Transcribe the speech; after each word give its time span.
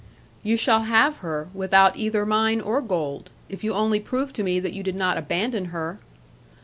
'You 0.41 0.57
shall 0.57 0.85
have 0.85 1.17
her, 1.17 1.49
without 1.53 1.95
either 1.95 2.25
mine 2.25 2.59
or 2.59 2.81
gold; 2.81 3.29
if 3.49 3.63
you 3.63 3.75
only 3.75 3.99
prove 3.99 4.33
to 4.33 4.41
me 4.41 4.59
that 4.59 4.73
you 4.73 4.81
did 4.81 4.95
not 4.95 5.15
abandon 5.15 5.65
her.' 5.65 5.99